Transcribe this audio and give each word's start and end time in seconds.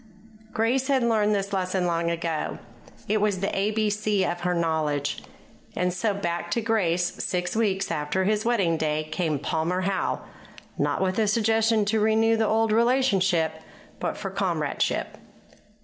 Grace 0.51 0.87
had 0.87 1.03
learned 1.03 1.35
this 1.35 1.53
lesson 1.53 1.85
long 1.85 2.09
ago. 2.09 2.57
It 3.07 3.21
was 3.21 3.39
the 3.39 3.49
ABC 3.49 4.27
of 4.27 4.39
her 4.39 4.55
knowledge. 4.55 5.21
And 5.75 5.93
so, 5.93 6.11
back 6.15 6.49
to 6.49 6.59
Grace 6.61 7.23
six 7.23 7.55
weeks 7.55 7.91
after 7.91 8.23
his 8.23 8.43
wedding 8.43 8.77
day 8.77 9.03
came 9.11 9.37
Palmer 9.37 9.81
Howe, 9.81 10.21
not 10.75 11.03
with 11.03 11.19
a 11.19 11.27
suggestion 11.27 11.85
to 11.85 11.99
renew 11.99 12.35
the 12.35 12.47
old 12.47 12.71
relationship, 12.71 13.61
but 13.99 14.17
for 14.17 14.31
comradeship. 14.31 15.19